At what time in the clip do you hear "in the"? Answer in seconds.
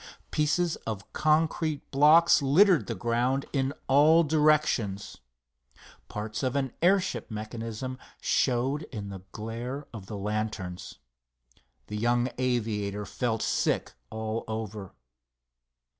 8.91-9.21